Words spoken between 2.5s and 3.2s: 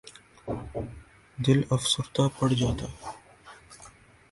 جاتا ہے۔